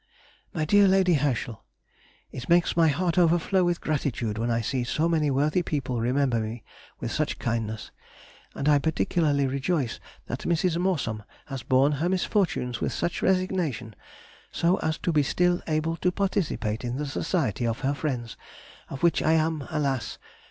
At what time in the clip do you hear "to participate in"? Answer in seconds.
15.97-16.95